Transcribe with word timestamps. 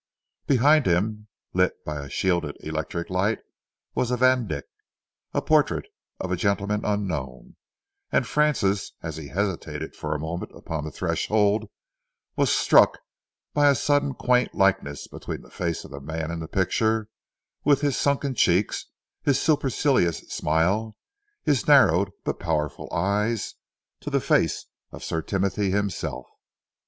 Behind 0.47 0.87
him, 0.87 1.27
lit 1.53 1.73
by 1.85 1.99
a 2.03 2.09
shielded 2.09 2.57
electric 2.61 3.11
light, 3.11 3.37
was 3.93 4.09
a 4.09 4.17
Vandyck, 4.17 4.65
"A 5.31 5.43
Portrait 5.43 5.85
of 6.19 6.31
a 6.31 6.35
Gentleman 6.35 6.83
Unknown," 6.83 7.55
and 8.11 8.25
Francis, 8.25 8.93
as 9.03 9.17
he 9.17 9.27
hesitated 9.27 9.95
for 9.95 10.15
a 10.15 10.19
moment 10.19 10.53
upon 10.55 10.85
the 10.85 10.89
threshold, 10.91 11.69
was 12.35 12.49
struck 12.49 12.97
by 13.53 13.69
a 13.69 13.75
sudden 13.75 14.15
quaint 14.15 14.55
likeness 14.55 15.07
between 15.07 15.41
the 15.41 15.51
face 15.51 15.85
of 15.85 15.91
the 15.91 16.01
man 16.01 16.31
in 16.31 16.39
the 16.39 16.47
picture, 16.47 17.07
with 17.63 17.81
his 17.81 17.95
sunken 17.95 18.33
cheeks, 18.33 18.87
his 19.21 19.39
supercilious 19.39 20.17
smile, 20.29 20.95
his 21.43 21.67
narrowed 21.67 22.09
but 22.23 22.39
powerful 22.39 22.91
eyes, 22.91 23.53
to 23.99 24.09
the 24.09 24.19
face 24.19 24.65
of 24.91 25.03
Sir 25.03 25.21
Timothy 25.21 25.69
himself. 25.69 26.25